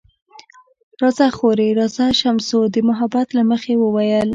[1.01, 4.29] راځه خورې، راځه، شمشو د محبت له مخې وویل.